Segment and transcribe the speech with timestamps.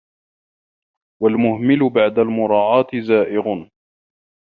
[1.23, 3.63] وَالْمُهْمِلَ بَعْدَ الْمُرَاعَاةِ زَائِغٌ